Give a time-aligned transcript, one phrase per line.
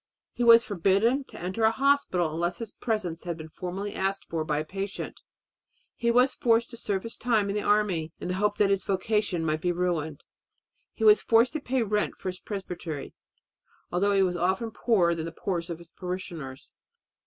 [0.33, 4.43] He was forbidden to enter a hospital unless his presence had been formally asked for
[4.43, 5.21] by a patient.
[5.95, 8.83] He was forced to serve his time in the army in the hope that his
[8.83, 10.23] vocation might be ruined.
[10.95, 13.13] He was forced to pay a rent for his presbytery,
[13.91, 16.73] although he was often poorer than the poorest of his parishioners.